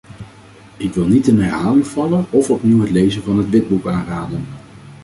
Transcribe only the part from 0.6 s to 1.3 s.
Ik wil niet